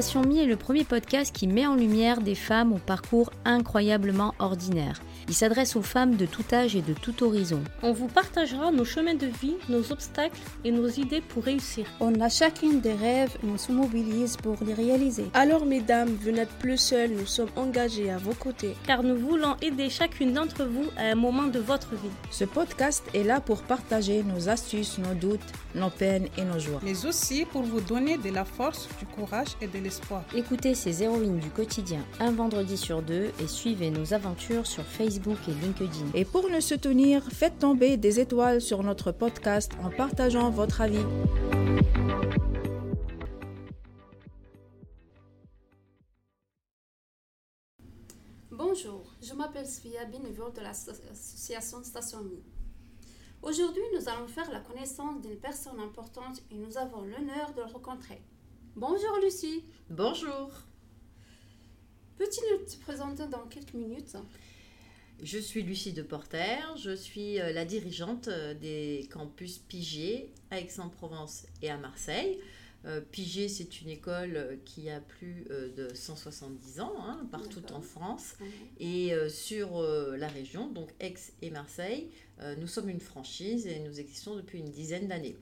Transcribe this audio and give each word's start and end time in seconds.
Station 0.00 0.22
Mi 0.22 0.38
est 0.38 0.46
le 0.46 0.54
premier 0.54 0.84
podcast 0.84 1.34
qui 1.34 1.48
met 1.48 1.66
en 1.66 1.74
lumière 1.74 2.20
des 2.20 2.36
femmes 2.36 2.72
au 2.72 2.78
parcours 2.78 3.32
incroyablement 3.44 4.32
ordinaire. 4.38 5.00
Il 5.28 5.34
s'adresse 5.34 5.76
aux 5.76 5.82
femmes 5.82 6.16
de 6.16 6.24
tout 6.24 6.44
âge 6.52 6.74
et 6.74 6.80
de 6.80 6.94
tout 6.94 7.22
horizon. 7.22 7.62
On 7.82 7.92
vous 7.92 8.06
partagera 8.06 8.72
nos 8.72 8.86
chemins 8.86 9.14
de 9.14 9.26
vie, 9.26 9.56
nos 9.68 9.92
obstacles 9.92 10.38
et 10.64 10.70
nos 10.70 10.88
idées 10.88 11.20
pour 11.20 11.44
réussir. 11.44 11.84
On 12.00 12.18
a 12.20 12.30
chacune 12.30 12.80
des 12.80 12.94
rêves 12.94 13.36
et 13.44 13.46
on 13.46 13.58
se 13.58 13.70
mobilise 13.70 14.38
pour 14.38 14.56
les 14.64 14.72
réaliser. 14.72 15.26
Alors 15.34 15.66
mesdames, 15.66 16.16
vous 16.22 16.30
n'êtes 16.30 16.52
plus 16.60 16.78
seules, 16.78 17.10
nous 17.10 17.26
sommes 17.26 17.50
engagés 17.56 18.10
à 18.10 18.16
vos 18.16 18.32
côtés. 18.32 18.74
Car 18.86 19.02
nous 19.02 19.16
voulons 19.16 19.56
aider 19.60 19.90
chacune 19.90 20.32
d'entre 20.32 20.64
vous 20.64 20.86
à 20.96 21.02
un 21.02 21.14
moment 21.14 21.46
de 21.46 21.58
votre 21.58 21.90
vie. 21.90 22.10
Ce 22.30 22.44
podcast 22.44 23.04
est 23.12 23.24
là 23.24 23.40
pour 23.40 23.62
partager 23.62 24.22
nos 24.22 24.48
astuces, 24.48 24.96
nos 24.96 25.14
doutes, 25.14 25.40
nos 25.74 25.90
peines 25.90 26.28
et 26.38 26.44
nos 26.44 26.58
joies. 26.58 26.80
Mais 26.82 27.04
aussi 27.04 27.44
pour 27.44 27.62
vous 27.62 27.82
donner 27.82 28.16
de 28.16 28.30
la 28.30 28.46
force, 28.46 28.88
du 28.98 29.04
courage 29.04 29.48
et 29.60 29.66
de 29.66 29.78
l'espoir. 29.78 30.24
Écoutez 30.34 30.74
ces 30.74 31.02
héroïnes 31.02 31.38
du 31.38 31.50
quotidien 31.50 32.00
un 32.18 32.30
vendredi 32.30 32.78
sur 32.78 33.02
deux 33.02 33.30
et 33.42 33.46
suivez 33.46 33.90
nos 33.90 34.14
aventures 34.14 34.66
sur 34.66 34.84
Facebook 34.84 35.17
et 35.26 35.54
LinkedIn. 35.62 36.10
Et 36.14 36.24
pour 36.24 36.48
nous 36.48 36.60
soutenir, 36.60 37.22
faites 37.24 37.58
tomber 37.58 37.96
des 37.96 38.20
étoiles 38.20 38.60
sur 38.60 38.82
notre 38.82 39.12
podcast 39.12 39.72
en 39.82 39.90
partageant 39.90 40.50
votre 40.50 40.80
avis. 40.80 41.04
Bonjour, 48.50 49.12
je 49.22 49.34
m'appelle 49.34 49.66
Sofia, 49.66 50.04
bénévole 50.04 50.52
de 50.52 50.60
l'association 50.60 51.82
Station 51.82 52.22
Mi. 52.22 52.42
Aujourd'hui, 53.42 53.82
nous 53.94 54.08
allons 54.08 54.26
faire 54.26 54.50
la 54.50 54.60
connaissance 54.60 55.20
d'une 55.20 55.38
personne 55.38 55.80
importante 55.80 56.42
et 56.50 56.56
nous 56.56 56.76
avons 56.76 57.02
l'honneur 57.02 57.52
de 57.54 57.62
le 57.62 57.66
rencontrer. 57.66 58.22
Bonjour 58.76 59.18
Lucie. 59.22 59.64
Bonjour. 59.90 60.50
Peux-tu 62.16 62.40
nous 62.50 62.66
te 62.66 62.80
présenter 62.82 63.26
dans 63.28 63.46
quelques 63.46 63.74
minutes? 63.74 64.16
Je 65.22 65.38
suis 65.38 65.62
Lucie 65.62 65.92
de 65.92 66.02
Porter, 66.02 66.58
je 66.76 66.94
suis 66.94 67.40
euh, 67.40 67.52
la 67.52 67.64
dirigeante 67.64 68.28
euh, 68.28 68.54
des 68.54 69.08
campus 69.12 69.58
Pigier 69.58 70.32
à 70.50 70.60
Aix-en-Provence 70.60 71.46
et 71.60 71.70
à 71.70 71.76
Marseille. 71.76 72.38
Euh, 72.84 73.00
Pigier, 73.00 73.48
c'est 73.48 73.80
une 73.80 73.88
école 73.88 74.58
qui 74.64 74.88
a 74.88 75.00
plus 75.00 75.46
de 75.76 75.92
170 75.92 76.80
ans 76.80 76.94
hein, 77.00 77.26
partout 77.32 77.72
en 77.72 77.80
France. 77.80 78.36
Et 78.78 79.12
sur 79.28 79.82
la 79.82 80.28
région, 80.28 80.70
donc 80.70 80.88
Aix 81.00 81.14
et 81.42 81.50
Marseille, 81.50 82.08
nous 82.58 82.68
sommes 82.68 82.88
une 82.88 83.00
franchise 83.00 83.66
et 83.66 83.80
nous 83.80 83.98
existons 83.98 84.36
depuis 84.36 84.60
une 84.60 84.70
dizaine 84.70 85.08
d'années. 85.08 85.36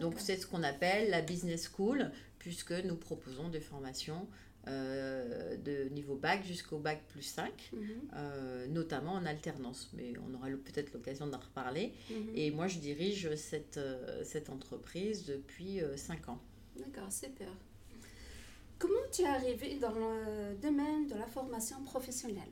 Donc 0.00 0.14
c'est 0.16 0.38
ce 0.38 0.46
qu'on 0.46 0.62
appelle 0.62 1.10
la 1.10 1.20
business 1.20 1.70
school, 1.70 2.10
puisque 2.38 2.72
nous 2.72 2.96
proposons 2.96 3.50
des 3.50 3.60
formations 3.60 4.26
euh, 4.68 5.56
de 5.56 5.88
niveau 5.90 6.14
bac 6.14 6.44
jusqu'au 6.44 6.78
bac 6.78 7.02
plus 7.08 7.22
5, 7.22 7.70
mhm. 7.72 7.80
euh, 8.14 8.66
notamment 8.66 9.12
en 9.12 9.24
alternance. 9.24 9.90
Mais 9.94 10.12
on 10.28 10.34
aura 10.34 10.48
peut-être 10.48 10.92
l'occasion 10.92 11.26
d'en 11.26 11.38
reparler. 11.38 11.92
Mhm. 12.10 12.32
Et 12.34 12.50
moi, 12.50 12.66
je 12.68 12.78
dirige 12.78 13.34
cette, 13.34 13.78
euh, 13.78 14.22
cette 14.24 14.50
entreprise 14.50 15.24
depuis 15.24 15.80
5 15.96 16.28
ans. 16.28 16.40
D'accord, 16.76 17.10
super. 17.10 17.48
Comment 18.78 18.94
tu 19.10 19.22
es 19.22 19.26
arrivé 19.26 19.78
dans 19.78 19.92
le 19.92 20.54
domaine 20.60 21.06
de 21.06 21.14
la 21.14 21.26
formation 21.26 21.82
professionnelle? 21.84 22.50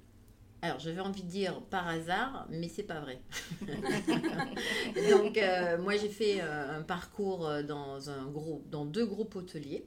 Alors, 0.62 0.80
j'avais 0.80 1.00
envie 1.00 1.22
de 1.22 1.28
dire 1.28 1.60
par 1.66 1.86
hasard, 1.86 2.48
mais 2.50 2.68
c'est 2.68 2.82
pas 2.82 3.00
vrai. 3.00 3.20
Donc, 5.10 5.38
moi, 5.80 5.96
j'ai 5.96 6.08
fait 6.08 6.40
un 6.40 6.82
parcours 6.82 7.48
dans, 7.62 8.10
un 8.10 8.26
groupe, 8.26 8.68
dans 8.70 8.84
deux 8.84 9.06
groupes 9.06 9.36
hôteliers 9.36 9.86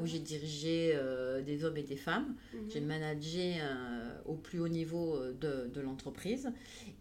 où 0.00 0.06
j'ai 0.06 0.18
dirigé 0.18 0.92
euh, 0.94 1.42
des 1.42 1.64
hommes 1.64 1.76
et 1.76 1.82
des 1.82 1.96
femmes. 1.96 2.34
Mhm. 2.52 2.70
J'ai 2.70 2.80
managé 2.80 3.56
euh, 3.60 4.20
au 4.26 4.34
plus 4.34 4.60
haut 4.60 4.68
niveau 4.68 5.16
euh, 5.16 5.32
de, 5.40 5.70
de 5.72 5.80
l'entreprise. 5.80 6.50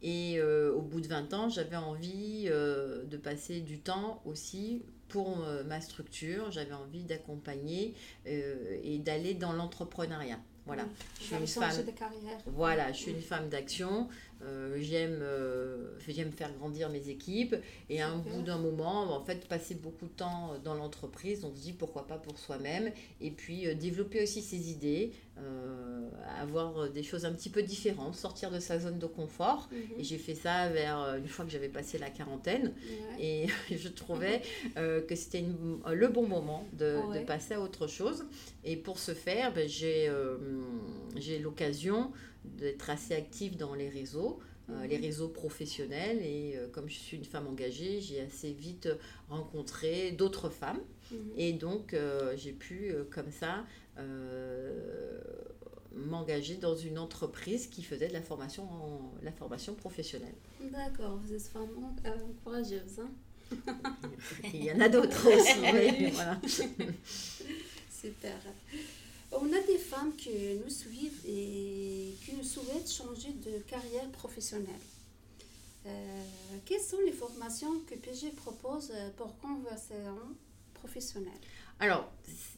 Et 0.02 0.42
au 0.42 0.82
bout 0.82 1.02
de 1.02 1.08
20 1.08 1.34
ans, 1.34 1.50
j'avais 1.50 1.76
envie 1.76 2.46
de 2.46 3.18
passer 3.18 3.62
du 3.62 3.80
temps 3.80 4.22
aussi 4.26 4.84
pour 5.08 5.44
ma 5.66 5.82
structure. 5.82 6.52
J'avais 6.52 6.74
envie 6.74 7.04
d'accompagner 7.04 7.96
et 8.26 9.00
d'aller 9.00 9.34
dans 9.34 9.54
l'entrepreneuriat. 9.54 10.40
Voilà. 10.68 10.84
Je 11.20 11.24
suis 11.24 11.36
une 11.36 11.48
femme. 11.48 11.86
De 11.86 11.92
carrière. 11.92 12.38
Voilà, 12.46 12.92
je 12.92 12.98
suis 12.98 13.12
une 13.12 13.22
femme 13.22 13.50
d'action. 13.50 14.08
Euh, 14.44 14.78
j'aime, 14.80 15.20
euh, 15.22 15.94
j'aime 16.08 16.32
faire 16.32 16.54
grandir 16.54 16.90
mes 16.90 17.10
équipes 17.10 17.56
et 17.90 18.02
à 18.02 18.10
un 18.10 18.18
bout 18.18 18.44
d'un 18.44 18.58
moment, 18.58 19.16
en 19.16 19.24
fait, 19.24 19.48
passer 19.48 19.76
beaucoup 19.76 20.06
de 20.06 20.12
temps 20.12 20.54
dans 20.64 20.76
l'entreprise, 20.76 21.44
on 21.44 21.56
se 21.56 21.60
dit 21.60 21.74
pourquoi 21.74 22.06
pas 22.06 22.18
pour 22.18 22.38
soi-même 22.38 22.92
et 23.20 23.32
puis 23.32 23.68
euh, 23.68 23.74
développer 23.74 24.22
aussi 24.22 24.42
ses 24.42 24.70
idées, 24.70 25.12
avoir 26.40 26.90
des 26.90 27.04
choses 27.04 27.24
un 27.24 27.32
petit 27.32 27.52
peu 27.52 27.62
différentes, 27.62 28.16
sortir 28.16 28.50
de 28.50 28.60
sa 28.60 28.80
zone 28.80 28.98
de 28.98 29.06
confort. 29.06 29.70
Mhm. 29.72 30.00
Et 30.00 30.04
j'ai 30.04 30.18
fait 30.18 30.34
ça 30.34 30.70
vers 30.70 31.16
une 31.16 31.28
fois 31.28 31.46
que 31.46 31.52
j'avais 31.52 31.70
passé 31.70 32.00
la 32.00 32.10
quarantaine 32.10 32.74
et 33.20 33.46
je 33.72 33.88
trouvais 33.88 34.42
que 34.76 35.16
c'était 35.16 35.46
le 35.86 36.08
bon 36.08 36.28
moment 36.28 36.66
de, 36.74 37.20
de, 37.20 37.24
passer 37.24 37.54
à 37.54 37.62
autre 37.62 37.86
chose. 37.86 38.26
Et 38.64 38.78
pour 38.78 38.98
ce 38.98 39.14
faire, 39.14 39.54
ben, 39.54 39.70
j'ai, 39.70 40.12
j'ai 41.16 41.38
l'occasion 41.38 42.12
d'être 42.58 42.90
assez 42.90 43.14
active 43.14 43.58
dans 43.58 43.74
les 43.74 43.90
réseaux, 43.90 44.40
euh, 44.70 44.86
les 44.86 44.98
mhm. 44.98 45.06
réseaux 45.06 45.30
professionnels. 45.30 46.20
Et 46.22 46.58
euh, 46.58 46.68
comme 46.70 46.90
je 46.90 46.96
suis 46.96 47.18
une 47.18 47.26
femme 47.26 47.48
engagée, 47.48 48.02
j'ai 48.02 48.22
assez 48.22 48.52
vite 48.52 48.90
rencontré 49.30 50.12
d'autres 50.12 50.50
femmes. 50.50 50.82
Mhm. 51.12 51.18
Et 51.38 51.54
donc, 51.54 51.94
euh, 51.94 52.36
j'ai 52.38 52.52
pu, 52.52 52.94
comme 53.12 53.32
ça, 53.32 53.66
m'engager 55.96 56.58
dans 56.58 56.76
une 56.76 57.00
entreprise 57.00 57.68
qui 57.68 57.82
faisait 57.82 58.08
de 58.08 58.14
la 58.14 58.22
formation, 58.22 58.68
la 59.24 59.32
formation 59.32 59.74
professionnelle. 59.74 60.36
D'accord, 60.72 61.18
vous 61.18 61.34
êtes 61.34 61.52
vraiment 61.52 61.96
courageuse. 62.44 63.00
Hein 63.00 63.10
Il 64.54 64.64
y 64.64 64.72
en 64.72 64.80
a 64.80 64.90
d'autres 64.90 65.28
aussi. 65.28 66.12
voilà. 66.12 66.40
Super. 67.90 68.36
On 69.40 69.54
a 69.54 69.62
des 69.68 69.78
femmes 69.78 70.16
qui 70.16 70.32
nous 70.64 70.70
suivent 70.70 71.22
et 71.28 72.16
qui 72.26 72.36
nous 72.36 72.44
souhaitent 72.44 72.92
changer 72.92 73.34
de 73.34 73.60
carrière 73.60 74.10
professionnelle. 74.10 74.74
Euh, 75.86 76.24
quelles 76.66 76.82
sont 76.82 77.00
les 77.06 77.12
formations 77.12 77.80
que 77.88 77.96
PG 77.96 78.32
propose 78.32 78.92
pour 79.16 79.38
conversion 79.38 80.18
professionnelle? 80.74 81.40
Alors, 81.80 82.10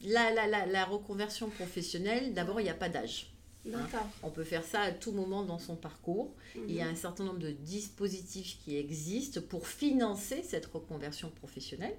la, 0.02 0.84
reconversion 0.86 1.50
professionnelle, 1.50 2.32
d'abord, 2.32 2.60
il 2.60 2.64
n'y 2.64 2.70
a 2.70 2.74
pas 2.74 2.88
d'âge. 2.88 3.30
Hein. 3.66 3.86
On 4.22 4.30
peut 4.30 4.44
faire 4.44 4.64
ça 4.64 4.80
à 4.80 4.92
tout 4.92 5.12
moment 5.12 5.42
dans 5.42 5.58
son 5.58 5.76
parcours. 5.76 6.34
Il 6.54 6.74
y 6.74 6.80
a 6.80 6.86
mhm. 6.86 6.92
un 6.92 6.94
certain 6.94 7.24
nombre 7.24 7.38
de 7.38 7.50
dispositifs 7.50 8.58
qui 8.64 8.76
existent 8.76 9.40
pour 9.48 9.66
financer 9.66 10.42
cette 10.42 10.66
reconversion 10.66 11.30
professionnelle. 11.30 11.96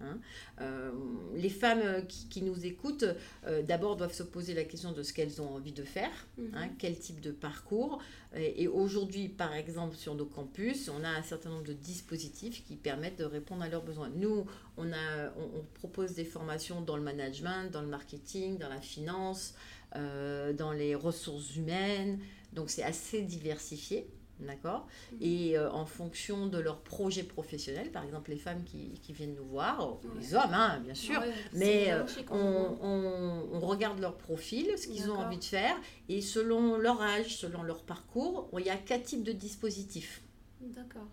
Hein. 0.00 0.18
Euh, 0.60 0.90
les 1.34 1.48
femmes 1.48 1.82
euh, 1.82 2.00
qui, 2.02 2.42
nous 2.42 2.66
écoutent, 2.66 3.06
euh, 3.46 3.62
d'abord 3.62 3.96
doivent 3.96 4.12
se 4.14 4.24
poser 4.24 4.54
la 4.54 4.64
question 4.64 4.92
de 4.92 5.02
ce 5.02 5.12
qu'elles 5.12 5.40
ont 5.40 5.54
envie 5.54 5.72
de 5.72 5.84
faire, 5.84 6.26
hein, 6.54 6.66
mhm. 6.66 6.76
quel 6.78 6.98
type 6.98 7.20
de 7.20 7.30
parcours. 7.30 8.02
Et, 8.34 8.68
aujourd'hui, 8.68 9.28
par 9.28 9.54
exemple, 9.54 9.96
sur 9.96 10.14
nos 10.14 10.26
campus, 10.26 10.90
on 10.90 11.04
a 11.04 11.08
un 11.08 11.22
certain 11.22 11.48
nombre 11.48 11.64
de 11.64 11.72
dispositifs 11.72 12.64
qui 12.66 12.76
permettent 12.76 13.18
de 13.18 13.24
répondre 13.24 13.62
à 13.62 13.68
leurs 13.68 13.82
besoins. 13.82 14.10
Nous, 14.14 14.44
on, 14.76 14.92
a, 14.92 15.30
on 15.38 15.64
propose 15.72 16.12
des 16.14 16.24
formations 16.24 16.82
dans 16.82 16.98
le 16.98 17.02
management, 17.02 17.70
dans 17.70 17.80
le 17.80 17.88
marketing, 17.88 18.58
dans 18.58 18.68
la 18.68 18.80
finance. 18.80 19.54
Euh, 19.96 20.52
dans 20.52 20.72
les 20.72 20.94
ressources 20.94 21.56
humaines. 21.56 22.18
Donc 22.52 22.70
c'est 22.70 22.82
assez 22.82 23.22
diversifié. 23.22 24.08
D'accord? 24.38 24.86
Mhm. 25.12 25.18
Et 25.22 25.56
euh, 25.56 25.70
en 25.70 25.86
fonction 25.86 26.46
de 26.46 26.58
leur 26.58 26.82
projet 26.82 27.22
professionnel, 27.22 27.90
par 27.90 28.04
exemple 28.04 28.30
les 28.30 28.36
femmes 28.36 28.64
qui, 28.64 29.00
qui 29.02 29.14
viennent 29.14 29.34
nous 29.34 29.46
voir, 29.46 29.96
les 30.18 30.34
hommes, 30.34 30.52
hein, 30.52 30.78
bien 30.84 30.94
sûr, 30.94 31.22
mais 31.54 31.90
euh, 31.90 32.04
on, 32.30 32.76
on, 32.82 33.48
on, 33.54 33.60
regarde 33.60 33.98
leur 33.98 34.18
profil, 34.18 34.68
ce 34.76 34.88
qu'ils 34.88 35.10
ont 35.10 35.16
envie 35.16 35.38
de 35.38 35.44
faire, 35.44 35.74
et 36.10 36.20
selon 36.20 36.76
leur 36.76 37.00
âge, 37.00 37.34
selon 37.36 37.62
leur 37.62 37.82
parcours, 37.82 38.50
il 38.58 38.66
y 38.66 38.70
a 38.70 38.76
quatre 38.76 39.04
types 39.04 39.24
de 39.24 39.32
dispositifs. 39.32 40.22
D'accord 40.60 41.08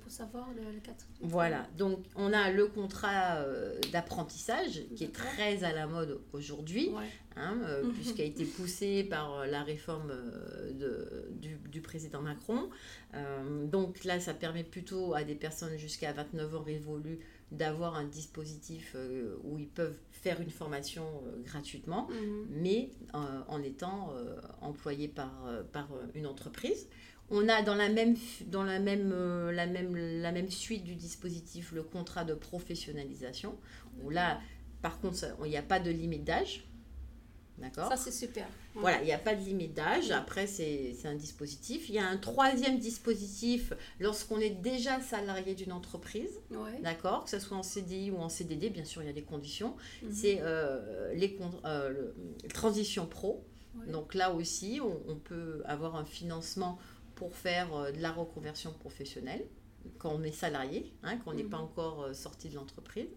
pour 0.00 0.10
savoir 0.10 0.48
le, 0.54 0.62
le 0.62 0.80
Voilà, 1.20 1.66
donc 1.76 1.98
on 2.14 2.32
a 2.32 2.50
le 2.50 2.66
contrat 2.66 3.36
euh, 3.38 3.78
d'apprentissage 3.92 4.82
qui 4.94 5.04
est 5.04 5.12
très 5.12 5.64
à 5.64 5.72
la 5.72 5.86
mode 5.86 6.20
aujourd'hui, 6.32 6.90
hein, 7.36 7.58
euh, 7.64 7.90
puisqu'il 7.94 8.22
a 8.22 8.24
été 8.24 8.44
poussé 8.44 9.04
par 9.04 9.32
euh, 9.34 9.46
la 9.46 9.62
réforme 9.62 10.12
de, 10.72 11.28
du, 11.70 11.80
président 11.80 12.22
Macron. 12.22 12.70
donc 13.64 14.04
là, 14.04 14.20
ça 14.20 14.32
permet 14.32 14.64
plutôt 14.64 15.14
à 15.14 15.24
des 15.24 15.34
personnes 15.34 15.76
jusqu'à 15.76 16.12
29 16.12 16.54
ans 16.54 16.62
révolues 16.62 17.18
d'avoir 17.50 17.94
un 17.96 18.04
dispositif 18.04 18.96
où 19.44 19.58
ils 19.58 19.68
peuvent 19.68 19.96
faire 20.10 20.40
une 20.40 20.50
formation 20.50 21.04
gratuitement, 21.44 22.08
mhm. 22.08 22.46
mais 22.50 22.90
en 23.12 23.62
étant 23.62 24.14
employés 24.60 25.08
par, 25.08 25.32
par 25.72 25.88
une 26.14 26.26
entreprise. 26.26 26.88
On 27.34 27.48
a 27.48 27.62
dans 27.62 27.74
la 27.74 27.88
même, 27.88 28.16
dans 28.46 28.62
la 28.62 28.78
même, 28.78 29.10
euh, 29.12 29.50
la 29.50 29.66
même, 29.66 29.96
la 29.96 30.30
même 30.30 30.50
suite 30.50 30.84
du 30.84 30.94
dispositif 30.94 31.72
le 31.72 31.82
contrat 31.82 32.24
de 32.24 32.34
professionnalisation, 32.34 33.58
où 34.02 34.10
là, 34.10 34.40
par 34.82 35.00
contre, 35.00 35.24
il 35.44 35.50
n'y 35.50 35.56
a 35.56 35.62
pas 35.62 35.80
de 35.80 35.90
limite 35.90 36.24
d'âge. 36.24 36.64
D'accord 37.58 37.88
Ça, 37.88 37.96
c'est 37.96 38.10
super. 38.10 38.46
Voilà, 38.74 39.00
il 39.02 39.04
n'y 39.04 39.12
a 39.12 39.18
pas 39.18 39.34
de 39.34 39.40
limite 39.40 39.74
d'âge. 39.74 40.10
Après, 40.10 40.46
c'est 40.46 40.96
un 41.04 41.14
dispositif. 41.14 41.88
Il 41.88 41.94
y 41.94 41.98
a 41.98 42.06
un 42.06 42.16
troisième 42.16 42.78
dispositif 42.78 43.72
lorsqu'on 44.00 44.40
est 44.40 44.50
déjà 44.50 45.00
salarié 45.00 45.54
d'une 45.54 45.72
entreprise. 45.72 46.40
D'accord 46.82 47.24
Que 47.24 47.30
ce 47.30 47.38
soit 47.38 47.56
en 47.56 47.62
CDI 47.62 48.10
ou 48.10 48.18
en 48.18 48.28
CDD, 48.28 48.70
bien 48.70 48.84
sûr, 48.84 49.02
il 49.02 49.06
y 49.06 49.10
a 49.10 49.12
des 49.12 49.22
conditions. 49.22 49.76
Mhm. 50.02 50.12
C'est 50.12 50.38
euh, 50.40 51.14
les 51.14 51.38
euh, 51.64 51.90
le, 51.90 52.48
transition 52.48 53.06
pro. 53.06 53.44
Donc 53.88 54.14
là 54.14 54.32
aussi, 54.32 54.80
on, 54.80 55.16
peut 55.16 55.62
avoir 55.66 55.96
un 55.96 56.04
financement 56.04 56.78
pour 57.14 57.34
faire 57.34 57.74
euh, 57.74 57.92
de 57.92 58.00
la 58.00 58.12
reconversion 58.12 58.72
professionnelle 58.72 59.44
quand 59.98 60.14
on 60.14 60.22
est 60.22 60.32
salarié, 60.32 60.92
hein, 61.02 61.18
quand 61.18 61.32
on 61.32 61.34
n'est 61.34 61.44
pas 61.44 61.58
mhm. 61.58 61.64
encore 61.64 62.02
euh, 62.04 62.14
sorti 62.14 62.48
de 62.48 62.54
l'entreprise. 62.54 63.08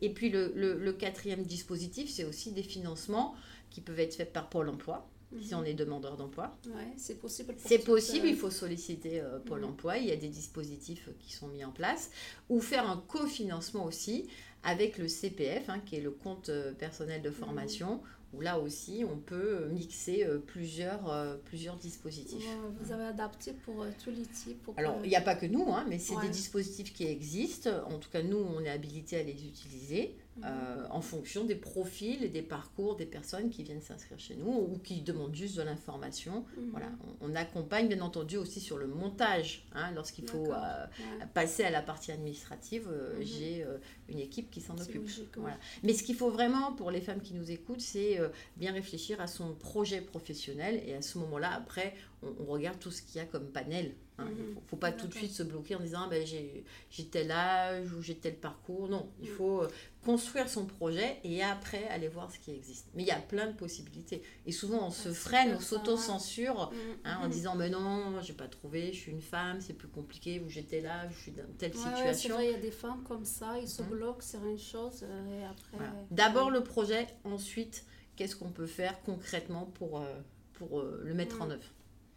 Et 0.00 0.10
puis 0.10 0.30
le, 0.30 0.52
le, 0.54 0.92
quatrième 0.92 1.42
dispositif, 1.42 2.10
c'est 2.10 2.24
aussi 2.24 2.52
des 2.52 2.62
financements 2.62 3.34
qui 3.70 3.82
peuvent 3.82 4.00
être 4.00 4.14
faits 4.14 4.32
par 4.32 4.48
Pôle 4.48 4.70
Emploi, 4.70 5.06
si 5.42 5.54
mhm. 5.54 5.60
on 5.60 5.64
est 5.64 5.74
demandeur 5.74 6.16
d'emploi. 6.16 6.56
c'est 6.96 7.20
possible. 7.20 7.54
C'est 7.58 7.84
possible, 7.84 8.26
il 8.26 8.36
faut 8.36 8.50
solliciter 8.50 9.20
euh, 9.20 9.38
Pôle 9.38 9.60
mhm. 9.60 9.70
Emploi, 9.70 9.98
il 9.98 10.06
y 10.06 10.12
a 10.12 10.16
des 10.16 10.28
dispositifs 10.28 11.10
qui 11.18 11.32
sont 11.32 11.48
mis 11.48 11.64
en 11.64 11.72
place, 11.72 12.10
ou 12.48 12.60
faire 12.60 12.88
un 12.88 13.04
cofinancement 13.08 13.84
aussi 13.84 14.28
avec 14.62 14.96
le 14.96 15.08
CPF, 15.08 15.68
hein, 15.68 15.80
qui 15.84 15.96
est 15.96 16.00
le 16.00 16.10
compte 16.10 16.50
personnel 16.78 17.20
de 17.20 17.30
formation, 17.30 18.00
où 18.34 18.40
là 18.40 18.58
aussi 18.58 19.04
on 19.10 19.16
peut 19.16 19.68
mixer 19.70 20.24
euh, 20.24 20.38
plusieurs, 20.38 21.10
euh, 21.10 21.36
plusieurs 21.44 21.76
dispositifs. 21.76 22.46
Vous 22.80 22.92
avez 22.92 23.04
adapté 23.04 23.52
pour 23.64 23.82
euh, 23.82 23.90
tous 24.02 24.10
les 24.10 24.22
types 24.22 24.70
Alors, 24.76 24.98
il 25.02 25.08
n'y 25.08 25.16
a 25.16 25.20
pas 25.20 25.34
que 25.34 25.46
nous, 25.46 25.66
hein, 25.72 25.84
mais 25.88 25.98
c'est 25.98 26.20
des 26.20 26.28
dispositifs 26.28 26.92
qui 26.92 27.06
existent. 27.06 27.70
En 27.86 27.98
tout 27.98 28.10
cas, 28.10 28.22
nous, 28.22 28.38
on 28.38 28.60
est 28.60 28.70
habilité 28.70 29.18
à 29.18 29.22
les 29.22 29.32
utiliser. 29.46 30.16
Euh, 30.42 30.86
en 30.90 31.00
fonction 31.00 31.44
des 31.44 31.54
profils 31.54 32.24
et 32.24 32.28
des 32.28 32.42
parcours 32.42 32.96
des 32.96 33.06
personnes 33.06 33.50
qui 33.50 33.62
viennent 33.62 33.80
s'inscrire 33.80 34.18
chez 34.18 34.34
nous 34.34 34.50
ou 34.50 34.80
qui 34.82 35.00
demandent 35.00 35.34
juste 35.34 35.56
de 35.56 35.62
l'information. 35.62 36.44
Mhm. 36.56 36.70
Voilà, 36.72 36.88
on, 37.20 37.34
accompagne 37.36 37.86
bien 37.86 38.00
entendu 38.00 38.36
aussi 38.36 38.60
sur 38.60 38.76
le 38.76 38.88
montage. 38.88 39.64
Hein, 39.74 39.92
lorsqu'il 39.94 40.28
faut 40.28 40.52
euh, 40.52 40.86
passer 41.34 41.62
à 41.62 41.70
la 41.70 41.82
partie 41.82 42.10
administrative, 42.10 42.88
euh, 42.90 43.18
mhm. 43.18 43.24
j'ai 43.24 43.66
une 44.08 44.18
équipe 44.18 44.50
qui 44.50 44.60
s'en 44.60 44.76
occupe. 44.76 45.08
voilà. 45.36 45.56
Mais 45.84 45.92
ce 45.92 46.02
qu'il 46.02 46.16
faut 46.16 46.30
vraiment 46.30 46.72
pour 46.72 46.90
les 46.90 47.00
femmes 47.00 47.20
qui 47.20 47.34
nous 47.34 47.50
écoutent, 47.52 47.80
c'est 47.80 48.18
bien 48.56 48.72
réfléchir 48.72 49.20
à 49.20 49.28
son 49.28 49.54
projet 49.54 50.00
professionnel 50.00 50.82
et 50.84 50.94
à 50.94 51.02
ce 51.02 51.18
moment-là, 51.18 51.52
après, 51.54 51.94
on, 52.40 52.44
regarde 52.44 52.78
tout 52.78 52.90
ce 52.90 53.02
qu'il 53.02 53.16
y 53.16 53.20
a 53.20 53.26
comme 53.26 53.46
panel. 53.50 53.94
Il 54.18 54.22
hein. 54.22 54.28
ne 54.28 54.44
mhm. 54.44 54.56
faut, 54.68 54.76
pas 54.76 54.92
tout 54.92 55.08
de 55.08 55.14
suite 55.14 55.32
se 55.32 55.42
bloquer 55.42 55.74
en 55.74 55.80
disant 55.80 56.02
ah, 56.04 56.08
ben, 56.08 56.24
j'ai 56.24 57.04
tel 57.06 57.30
âge 57.32 57.92
ou 57.92 58.00
j'ai 58.00 58.14
tel 58.14 58.36
parcours. 58.36 58.88
Non, 58.88 59.08
il 59.20 59.28
mm. 59.28 59.34
faut 59.34 59.62
euh, 59.62 59.68
construire 60.04 60.48
son 60.48 60.66
projet 60.66 61.18
et 61.24 61.42
après 61.42 61.88
aller 61.88 62.06
voir 62.06 62.30
ce 62.30 62.38
qui 62.38 62.52
existe. 62.52 62.86
Mais 62.94 63.02
il 63.02 63.06
y 63.06 63.12
a 63.12 63.18
plein 63.18 63.48
de 63.48 63.56
possibilités. 63.56 64.22
Et 64.46 64.52
souvent 64.52 64.86
on 64.86 64.90
se 64.90 65.12
freine, 65.12 65.54
on 65.56 65.60
s'auto-censure 65.60 66.70
mm. 66.70 66.76
hein, 67.04 67.18
en 67.22 67.26
mm. 67.26 67.30
disant 67.30 67.56
mais 67.56 67.70
non, 67.70 68.20
j'ai 68.22 68.34
pas 68.34 68.46
trouvé, 68.46 68.92
je 68.92 68.98
suis 69.00 69.12
une 69.12 69.20
femme, 69.20 69.60
c'est 69.60 69.72
plus 69.72 69.88
compliqué, 69.88 70.40
ou 70.40 70.48
j'étais 70.48 70.80
là, 70.80 71.08
je 71.08 71.18
suis 71.18 71.32
dans 71.32 71.42
telle 71.58 71.74
situation. 71.74 72.38
il 72.40 72.50
y 72.50 72.54
a 72.54 72.58
des 72.58 72.70
femmes 72.70 73.02
comme 73.02 73.24
ça, 73.24 73.58
ils 73.60 73.68
se 73.68 73.82
mm-hmm. 73.82 73.88
bloquent 73.88 74.22
sur 74.24 74.44
une 74.44 74.58
chose 74.58 75.00
euh, 75.02 75.40
et 75.40 75.44
après. 75.44 75.90
D'abord 76.12 76.50
le 76.50 76.62
projet, 76.62 77.08
ensuite 77.24 77.84
qu'est-ce 78.14 78.36
qu'on 78.36 78.50
peut 78.50 78.66
faire 78.66 79.02
concrètement 79.02 79.66
pour, 79.66 80.00
euh, 80.00 80.06
pour 80.52 80.82
le 80.82 81.14
mettre 81.14 81.42
en 81.42 81.50
œuvre. 81.50 81.64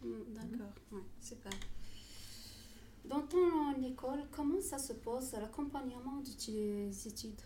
D'accord, 0.02 0.72
ouais, 0.92 1.02
super. 1.20 1.52
Dans 3.04 3.22
ton 3.22 3.82
école, 3.82 4.20
comment 4.30 4.60
ça 4.60 4.78
se 4.78 4.92
passe 4.92 5.32
l'accompagnement 5.32 6.20
de 6.20 6.30
tes 6.30 7.08
études? 7.08 7.40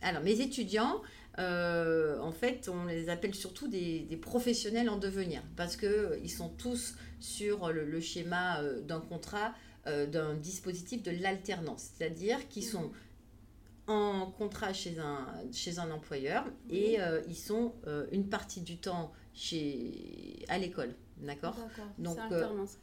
Alors, 0.00 0.22
mes 0.22 0.40
étudiants, 0.40 1.02
euh, 1.38 2.18
en 2.20 2.32
fait, 2.32 2.68
on 2.68 2.86
les 2.86 3.08
appelle 3.08 3.34
surtout 3.34 3.68
des, 3.68 4.18
professionnels 4.20 4.88
en 4.88 4.96
devenir 4.96 5.42
parce 5.56 5.76
qu'ils 5.76 6.30
sont 6.30 6.50
tous 6.50 6.94
sur 7.20 7.72
le, 7.72 8.00
schéma 8.00 8.60
euh, 8.60 8.80
d'un 8.80 9.00
contrat, 9.00 9.54
euh, 9.86 10.06
d'un 10.06 10.34
dispositif 10.34 11.02
de 11.02 11.10
l'alternance, 11.10 11.90
c'est-à-dire 11.94 12.48
qu'ils 12.48 12.66
mmh. 12.66 12.70
sont 12.70 12.90
en 13.86 14.30
contrat 14.30 14.72
chez 14.72 14.98
un, 14.98 15.26
chez 15.52 15.78
un 15.78 15.90
employeur 15.90 16.44
et 16.68 16.98
ils 17.26 17.34
sont 17.34 17.72
une 18.12 18.28
partie 18.28 18.60
du 18.60 18.76
temps 18.76 19.12
chez, 19.32 20.44
à 20.48 20.58
l'école. 20.58 20.94
D'accord 21.22 21.56
Donc, 21.98 22.18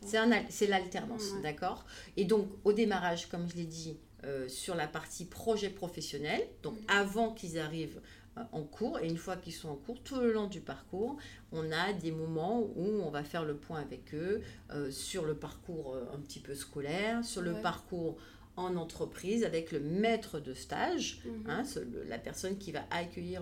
c'est 0.02 0.68
l'alternance, 0.68 1.34
d'accord 1.42 1.86
Et 2.18 2.26
donc, 2.26 2.48
au 2.64 2.74
démarrage, 2.74 3.28
comme 3.28 3.50
je 3.50 3.56
l'ai 3.56 3.66
dit, 3.66 3.98
euh, 4.26 4.48
sur 4.48 4.74
la 4.74 4.88
partie 4.88 5.26
projet 5.26 5.70
professionnel, 5.70 6.42
donc 6.64 6.74
mm. 6.74 6.86
avant 6.88 7.32
qu'ils 7.32 7.60
arrivent 7.60 8.02
euh, 8.38 8.42
en 8.54 8.64
cours, 8.64 8.98
et 9.00 9.08
une 9.08 9.18
fois 9.18 9.36
qu'ils 9.36 9.54
sont 9.54 9.70
en 9.70 9.76
cours, 9.76 10.02
tout 10.02 10.20
le 10.20 10.34
long 10.34 10.48
du 10.48 10.62
parcours, 10.62 11.18
on 11.52 11.72
a 11.72 11.94
des 11.94 12.12
moments 12.12 12.62
où 12.62 13.02
on 13.04 13.12
va 13.12 13.24
faire 13.24 13.46
le 13.46 13.56
point 13.56 13.80
avec 13.80 14.16
eux 14.16 14.42
euh, 14.72 14.90
sur 14.90 15.26
le 15.26 15.36
parcours 15.36 15.96
un 16.12 16.18
petit 16.18 16.40
peu 16.40 16.56
scolaire, 16.56 17.24
sur 17.24 17.42
le 17.42 17.54
parcours 17.62 18.18
en 18.58 18.76
entreprise 18.78 19.44
avec 19.44 19.72
le 19.72 19.80
maître 19.80 20.40
de 20.40 20.54
stage, 20.54 21.22
mm-hmm. 21.26 21.50
hein, 21.50 21.64
la 22.08 22.18
personne 22.18 22.58
qui 22.58 22.72
va 22.72 22.82
accueillir 22.90 23.42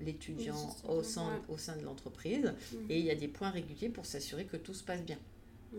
l'étudiant 0.00 0.76
au, 0.88 1.02
sein, 1.02 1.40
au 1.48 1.58
sein 1.58 1.76
de 1.76 1.82
l'entreprise. 1.82 2.46
Mm-hmm. 2.46 2.90
Et 2.90 2.98
il 2.98 3.04
y 3.04 3.10
a 3.10 3.16
des 3.16 3.28
points 3.28 3.50
réguliers 3.50 3.88
pour 3.88 4.06
s'assurer 4.06 4.44
que 4.44 4.56
tout 4.56 4.74
se 4.74 4.84
passe 4.84 5.02
bien. 5.02 5.18
Ah 5.74 5.78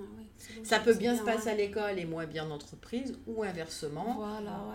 ça 0.63 0.79
peut 0.79 0.95
bien, 0.95 1.15
se 1.15 1.23
passer 1.23 1.49
à 1.49 1.55
l'école 1.55 1.99
et 1.99 2.05
moins 2.05 2.25
bien 2.25 2.47
en 2.47 2.51
entreprise, 2.51 3.15
ou 3.27 3.43
inversement, 3.43 4.23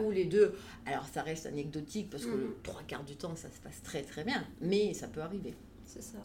ou 0.03 0.11
les 0.11 0.27
deux. 0.27 0.55
Alors 0.87 1.07
ça 1.13 1.23
reste 1.23 1.47
anecdotique 1.47 2.09
parce 2.11 2.25
que 2.25 2.31
mhm. 2.31 2.55
trois 2.63 2.83
quarts 2.87 3.05
du 3.05 3.17
temps 3.17 3.35
ça 3.35 3.51
se 3.51 3.61
passe 3.61 3.83
très 3.83 4.03
très 4.03 4.25
bien, 4.25 4.47
mais 4.61 4.95
ça 4.95 5.09
peut 5.09 5.21
arriver. 5.21 5.55
C'est 5.85 6.03
ça. 6.03 6.19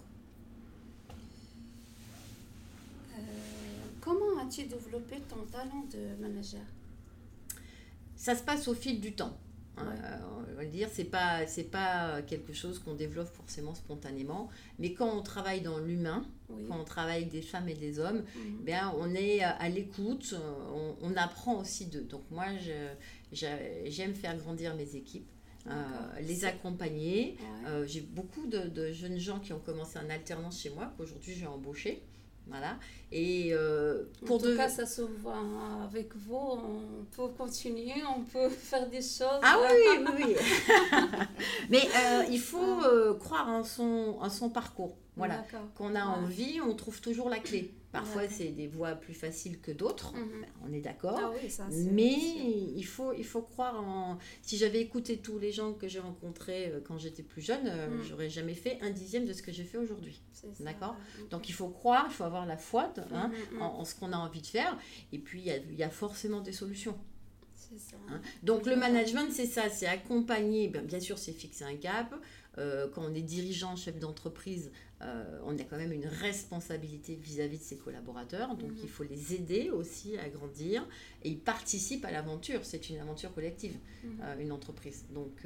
Euh, 3.16 3.22
comment 4.02 4.40
as-tu 4.42 4.66
développé 4.66 5.22
ton 5.28 5.44
talent 5.52 5.86
de 5.92 6.22
manager? 6.22 6.62
Ça 8.24 8.36
se 8.36 8.44
passe 8.44 8.70
au 8.70 8.74
fil 8.74 9.02
du 9.02 9.12
temps. 9.12 9.38
Hein, 9.76 9.84
euh, 10.02 10.18
on 10.54 10.56
va 10.56 10.64
le 10.64 10.70
dire, 10.70 10.88
c'est 10.90 11.04
pas 11.04 11.46
c'est 11.46 11.70
pas 11.70 12.22
quelque 12.22 12.54
chose 12.54 12.80
qu'on 12.80 12.94
développe 12.94 13.28
forcément 13.28 13.76
spontanément, 13.76 14.50
mais 14.80 14.94
quand 14.94 15.14
on 15.14 15.22
travaille 15.22 15.60
dans 15.60 15.78
l'humain, 15.78 16.26
quand 16.48 16.80
on 16.80 16.86
travaille 16.86 17.18
avec 17.18 17.32
des 17.32 17.42
femmes 17.42 17.68
et 17.68 17.74
des 17.74 18.00
hommes, 18.00 18.24
mhm. 18.38 18.64
bien 18.64 18.94
on 18.98 19.14
est 19.14 19.42
à 19.42 19.68
l'écoute, 19.68 20.36
on, 21.02 21.14
apprend 21.18 21.60
aussi 21.60 21.88
d'eux. 21.88 22.08
Donc 22.10 22.22
moi, 22.32 22.46
j'aime 23.34 24.14
faire 24.14 24.38
grandir 24.38 24.74
mes 24.74 24.96
équipes. 24.96 25.28
Euh, 25.68 25.74
les 26.22 26.46
accompagner. 26.46 27.38
Euh, 27.68 27.86
j'ai 27.86 28.02
beaucoup 28.02 28.48
de, 28.48 28.70
de, 28.70 28.94
jeunes 28.94 29.18
gens 29.18 29.40
qui 29.40 29.52
ont 29.52 29.60
commencé 29.60 30.00
en 30.00 30.10
alternance 30.10 30.62
chez 30.62 30.70
moi, 30.70 30.94
qu'aujourd'hui 30.96 31.34
j'ai 31.34 31.48
embauché. 31.48 32.04
Voilà. 32.48 32.78
Et 33.12 33.50
euh, 33.54 34.04
pour 34.26 34.36
en 34.38 34.40
tout 34.40 34.56
cas, 34.56 34.68
ça 34.68 34.86
se 34.86 35.02
voit 35.02 35.38
avec 35.84 36.16
vous. 36.16 36.36
On 36.36 37.06
peut 37.16 37.30
continuer, 37.38 38.02
on 38.18 38.22
peut 38.22 38.50
faire 38.50 38.90
des 38.90 39.02
choses. 39.02 39.40
Ah 39.42 39.58
oui, 39.62 40.04
oui, 40.18 40.26
oui. 40.26 40.36
Mais 41.70 41.84
euh, 41.96 42.24
il 42.30 42.40
faut 42.40 42.84
euh, 42.84 43.14
croire 43.14 43.48
en 43.48 43.64
son, 43.64 44.18
en 44.20 44.30
son 44.30 44.50
parcours. 44.50 44.98
Voilà. 45.16 45.46
Qu'on 45.76 45.96
a 45.96 46.04
envie, 46.04 46.60
on 46.62 46.76
trouve 46.76 47.02
toujours 47.02 47.30
la 47.30 47.40
clé. 47.40 47.72
Parfois, 47.94 48.28
c'est 48.28 48.48
des 48.48 48.68
voies 48.68 48.96
plus 48.96 49.14
faciles 49.14 49.62
que 49.62 49.72
d'autres, 49.72 50.16
mhm. 50.16 50.46
on 50.68 50.74
est 50.74 50.82
d'accord. 50.82 51.20
Ah 51.22 51.32
mais 51.92 52.18
il 52.76 52.84
faut, 52.84 53.14
il 53.14 53.24
faut 53.24 53.44
croire 53.44 53.80
en... 53.80 54.18
Si 54.42 54.58
j'avais 54.58 54.82
écouté 54.82 55.18
tous 55.18 55.38
les 55.38 55.52
gens 55.52 55.74
que 55.74 55.88
j'ai 55.88 56.00
rencontrés 56.00 56.70
euh, 56.70 56.80
quand 56.84 56.98
j'étais 56.98 57.22
plus 57.22 57.44
jeune, 57.44 57.66
mhm. 57.66 58.02
j'aurais 58.02 58.32
jamais 58.32 58.56
fait 58.56 58.80
un 58.82 58.90
dixième 58.90 59.28
de 59.28 59.34
ce 59.34 59.44
que 59.44 59.52
j'ai 59.52 59.64
fait 59.64 59.78
aujourd'hui. 59.78 60.20
D'accord? 60.60 60.96
Donc 61.30 61.50
il 61.50 61.54
faut 61.54 61.70
croire, 61.70 62.08
il 62.10 62.14
faut 62.14 62.24
avoir 62.24 62.48
la 62.48 62.58
foi 62.58 62.92
hein, 63.14 63.32
mhm, 63.52 63.62
en, 63.62 63.86
ce 63.86 63.94
qu'on 63.94 64.12
a 64.12 64.18
envie 64.18 64.42
de 64.42 64.48
faire. 64.48 64.76
Et 65.12 65.20
puis, 65.20 65.44
il 65.46 65.76
y 65.78 65.84
a, 65.84 65.90
forcément 65.92 66.42
des 66.42 66.52
solutions. 66.52 66.98
Hein. 68.10 68.22
Donc 68.42 68.66
le 68.66 68.76
management, 68.76 69.32
c'est 69.32 69.46
ça, 69.46 69.70
c'est 69.70 69.88
accompagner, 69.88 70.68
bien, 70.68 70.82
bien 70.82 71.00
sûr 71.00 71.18
c'est 71.18 71.32
fixer 71.32 71.64
un 71.64 71.76
cap, 71.76 72.14
euh, 72.58 72.88
quand 72.94 73.04
on 73.04 73.14
est 73.14 73.22
dirigeant, 73.22 73.76
chef 73.76 73.98
d'entreprise, 74.00 74.72
euh, 75.02 75.40
on 75.46 75.58
a 75.58 75.64
quand 75.64 75.78
même 75.78 75.92
une 75.92 76.06
responsabilité 76.06 77.16
vis-à-vis 77.16 77.58
de 77.58 77.64
ses 77.64 77.78
collaborateurs. 77.78 78.56
Donc, 78.56 78.72
mhm. 78.72 78.80
il 78.84 78.90
faut 78.90 79.04
les 79.04 79.34
aider 79.34 79.70
aussi 79.70 80.18
à 80.18 80.30
grandir. 80.30 80.88
Et 81.24 81.30
ils 81.30 81.40
participent 81.40 82.06
à 82.06 82.12
l'aventure. 82.12 82.62
C'est 82.64 82.90
une 82.90 83.00
aventure 83.00 83.34
collective, 83.34 83.76
mhm. 84.04 84.20
euh, 84.22 84.40
une 84.40 84.52
entreprise. 84.52 85.06
Donc, 85.14 85.46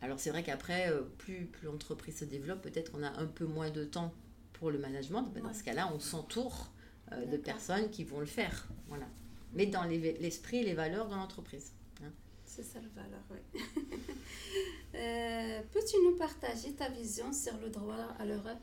alors 0.00 0.18
c'est 0.18 0.30
vrai 0.30 0.42
qu'après, 0.42 0.92
plus, 1.18 1.46
plus 1.46 1.66
l'entreprise 1.66 2.18
se 2.18 2.24
développe, 2.24 2.62
peut-être 2.62 2.92
on 2.94 3.02
a 3.02 3.10
un 3.20 3.26
peu 3.26 3.44
moins 3.44 3.70
de 3.70 3.84
temps 3.84 4.12
pour 4.54 4.70
le 4.70 4.78
management. 4.78 5.30
Ben, 5.34 5.42
dans 5.42 5.54
ce 5.54 5.62
cas-là, 5.62 5.90
on 5.94 6.00
s'entoure 6.00 6.70
de 7.10 7.36
personnes 7.36 7.90
qui 7.90 8.04
vont 8.04 8.20
le 8.20 8.26
faire. 8.26 8.68
Voilà. 8.88 9.06
Mais 9.52 9.66
dans 9.66 9.84
l'esprit 9.84 10.58
et 10.58 10.64
les 10.64 10.74
valeurs 10.74 11.08
de 11.08 11.14
l'entreprise. 11.14 11.72
Hein. 12.02 12.10
C'est 12.44 12.62
ça 12.62 12.78
la 12.80 13.02
valeur, 13.02 13.22
oui. 13.30 13.60
Euh, 14.94 15.60
peux-tu 15.72 15.96
nous 16.04 16.16
partager 16.16 16.72
ta 16.72 16.88
vision 16.88 17.32
sur 17.32 17.56
le 17.58 17.70
droit 17.70 17.96
à 18.18 18.24
l'erreur? 18.24 18.56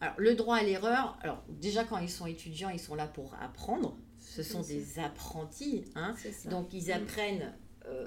Alors, 0.00 0.14
le 0.18 0.34
droit 0.34 0.56
à 0.56 0.62
l'erreur, 0.62 1.18
alors 1.22 1.42
déjà 1.48 1.84
quand 1.84 1.98
ils 1.98 2.10
sont 2.10 2.26
étudiants, 2.26 2.70
ils 2.70 2.80
sont 2.80 2.94
là 2.94 3.06
pour 3.06 3.34
apprendre. 3.40 3.96
Ce 4.18 4.42
sont 4.42 4.60
des 4.60 4.98
apprentis, 4.98 5.84
hein. 5.94 6.14
donc 6.50 6.72
ils 6.72 6.88
mm. 6.88 6.92
apprennent 6.92 7.52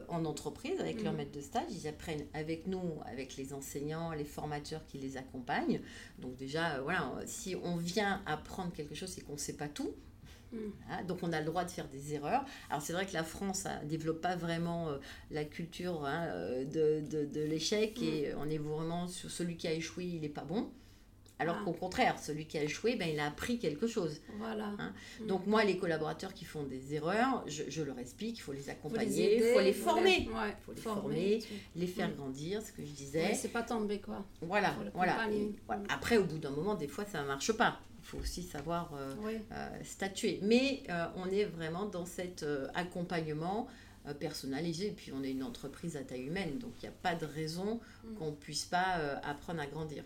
en 0.07 0.25
entreprise 0.25 0.79
avec 0.79 1.03
leur 1.03 1.13
mm. 1.13 1.17
maître 1.17 1.31
de 1.31 1.41
stage. 1.41 1.65
Ils 1.69 1.87
apprennent 1.87 2.25
avec 2.33 2.67
nous, 2.67 3.01
avec 3.05 3.35
les 3.35 3.53
enseignants, 3.53 4.11
les 4.13 4.23
formateurs 4.25 4.85
qui 4.87 4.97
les 4.97 5.17
accompagnent. 5.17 5.81
Donc 6.19 6.35
déjà, 6.37 6.79
voilà, 6.81 7.11
si 7.25 7.55
on 7.55 7.75
vient 7.75 8.21
apprendre 8.25 8.71
quelque 8.73 8.95
chose, 8.95 9.09
c'est 9.09 9.21
qu'on 9.21 9.33
ne 9.33 9.37
sait 9.37 9.57
pas 9.57 9.67
tout. 9.67 9.93
Mm. 10.53 10.57
Hein, 10.89 11.03
donc 11.03 11.19
on 11.23 11.33
a 11.33 11.39
le 11.39 11.45
droit 11.45 11.65
de 11.65 11.71
faire 11.71 11.87
des 11.89 12.13
erreurs. 12.13 12.45
Alors 12.69 12.81
c'est 12.81 12.93
vrai 12.93 13.05
que 13.05 13.13
la 13.13 13.23
France 13.23 13.65
ne 13.83 13.87
développe 13.87 14.21
pas 14.21 14.35
vraiment 14.35 14.89
la 15.31 15.43
culture 15.45 16.05
hein, 16.05 16.27
de, 16.71 17.01
de, 17.09 17.25
de 17.25 17.41
l'échec 17.41 18.01
et 18.01 18.33
on 18.37 18.49
est 18.49 18.57
vraiment 18.57 19.07
sur 19.07 19.29
celui 19.31 19.57
qui 19.57 19.67
a 19.67 19.73
échoué, 19.73 20.05
il 20.05 20.21
n'est 20.21 20.29
pas 20.29 20.43
bon. 20.43 20.69
Alors 21.43 21.57
ah. 21.59 21.65
qu'au 21.65 21.73
contraire, 21.73 22.17
celui 22.19 22.45
qui 22.45 22.57
a 22.57 22.63
échoué, 22.63 22.95
ben, 22.95 23.09
il 23.11 23.19
a 23.19 23.27
appris 23.27 23.59
quelque 23.59 23.85
chose. 23.85 24.21
Voilà. 24.37 24.71
Hein. 24.79 24.93
Mm. 25.19 25.27
Donc 25.27 25.45
moi, 25.45 25.63
les 25.65 25.77
collaborateurs 25.77 26.33
qui 26.33 26.45
font 26.45 26.63
des 26.63 26.93
erreurs, 26.93 27.43
je, 27.47 27.81
leur 27.81 27.99
explique, 27.99 28.37
il 28.37 28.41
faut 28.41 28.53
les 28.53 28.69
accompagner, 28.69 29.37
il 29.37 29.53
faut 29.53 29.59
les 29.59 29.73
former. 29.73 30.19
Il 30.19 30.55
faut 30.65 30.71
les 30.73 30.81
former, 30.81 31.39
les 31.75 31.87
faire 31.87 32.09
mm. 32.09 32.15
grandir, 32.15 32.61
ce 32.61 32.71
que 32.71 32.83
je 32.83 32.91
disais. 32.91 33.33
c'est 33.33 33.49
pas 33.49 33.63
tomber 33.63 33.99
quoi. 33.99 34.25
Voilà, 34.41 34.73
voilà. 34.93 35.27
Après, 35.89 36.17
au 36.17 36.23
bout 36.23 36.37
d'un 36.37 36.51
moment, 36.51 36.75
des 36.75 36.87
fois, 36.87 37.05
ça 37.05 37.21
ne 37.21 37.27
marche 37.27 37.51
pas. 37.51 37.79
Il 37.99 38.05
faut 38.05 38.17
aussi 38.17 38.43
savoir 38.43 38.91
euh, 38.93 39.13
euh, 39.53 39.69
statuer. 39.83 40.39
Mais 40.41 40.83
euh, 40.89 41.05
on 41.15 41.29
est 41.29 41.45
vraiment 41.45 41.85
dans 41.85 42.05
cet 42.05 42.45
accompagnement 42.73 43.67
personnalisé. 44.19 44.87
Et 44.87 44.91
puis 44.91 45.11
on 45.13 45.23
est 45.23 45.31
une 45.31 45.43
entreprise 45.43 45.95
à 45.95 46.01
taille 46.01 46.23
humaine, 46.23 46.57
donc 46.57 46.71
il 46.79 46.81
n'y 46.83 46.89
a 46.89 46.97
pas 47.01 47.15
de 47.15 47.25
raison 47.25 47.79
mm. 48.03 48.15
qu'on 48.15 48.31
ne 48.31 48.35
puisse 48.35 48.65
pas 48.65 48.97
apprendre 49.23 49.61
à 49.61 49.67
grandir. 49.67 50.03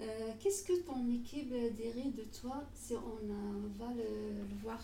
Euh, 0.00 0.04
qu'est-ce 0.40 0.62
que 0.62 0.74
ton 0.82 1.10
équipe 1.10 1.52
dirait 1.74 2.10
de 2.16 2.24
toi 2.38 2.62
si 2.74 2.94
on 2.94 3.30
euh, 3.30 3.68
va 3.78 3.92
le, 3.94 4.62
voir? 4.62 4.78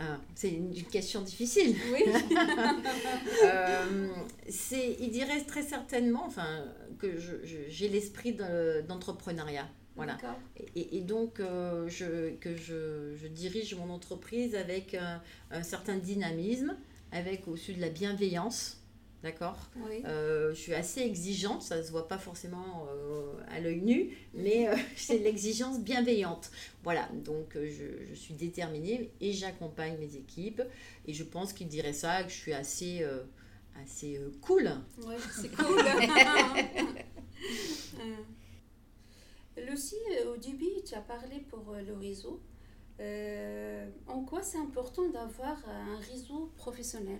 Ah, 0.00 0.18
c'est 0.34 0.50
une, 0.50 0.72
question 0.84 1.22
difficile. 1.22 1.76
Oui. 1.92 2.04
euh, 3.44 4.08
il 5.00 5.10
dirait 5.10 5.42
très 5.42 5.62
certainement, 5.62 6.24
enfin, 6.24 6.64
que 6.98 7.16
j'ai 7.68 7.88
l'esprit 7.88 8.36
d'entrepreneuriat. 8.88 9.68
Voilà. 9.96 10.16
Et, 10.76 10.98
et, 10.98 11.00
donc, 11.00 11.40
euh, 11.40 11.88
je, 11.88 12.30
que 12.36 12.54
je, 12.56 13.16
je, 13.16 13.26
dirige 13.26 13.74
mon 13.74 13.90
entreprise 13.90 14.54
avec 14.54 14.94
un, 14.94 15.20
un 15.50 15.64
certain 15.64 15.96
dynamisme, 15.96 16.76
avec 17.10 17.48
au-dessus 17.48 17.72
de 17.72 17.80
la 17.80 17.88
bienveillance. 17.88 18.77
D'accord 19.22 19.58
euh, 20.04 20.50
Je 20.50 20.54
suis 20.54 20.74
assez 20.74 21.00
exigeante, 21.00 21.62
ça 21.62 21.78
ne 21.78 21.82
se 21.82 21.90
voit 21.90 22.06
pas 22.06 22.18
forcément 22.18 22.86
euh, 22.88 23.32
à 23.48 23.58
l'œil 23.58 23.80
nu, 23.80 24.16
mais 24.32 24.68
euh, 24.68 24.76
c'est 24.96 25.18
l'exigence 25.18 25.80
bienveillante. 25.80 26.52
Voilà, 26.84 27.08
donc 27.24 27.54
je, 27.54 28.14
suis 28.14 28.34
déterminée 28.34 29.10
et 29.20 29.32
j'accompagne 29.32 29.98
mes 29.98 30.14
équipes. 30.16 30.62
Et 31.06 31.12
je 31.12 31.24
pense 31.24 31.52
qu'ils 31.52 31.66
diraient 31.66 31.92
ça, 31.92 32.22
que 32.22 32.30
je 32.30 32.36
suis 32.36 32.52
assez, 32.52 33.04
assez 33.82 34.20
cool. 34.40 34.70
Oui, 35.04 35.14
c'est 35.40 35.52
cool. 35.52 35.82
Lucie, 39.68 39.96
au 40.32 40.36
début, 40.36 40.80
tu 40.86 40.94
as 40.94 41.00
parlé 41.00 41.40
pour 41.50 41.74
le 41.74 41.94
réseau. 41.94 42.40
en 44.06 44.22
quoi 44.22 44.42
c'est 44.42 44.58
important 44.58 45.08
d'avoir 45.08 45.56
un 45.68 45.98
réseau 45.98 46.52
professionnel? 46.56 47.18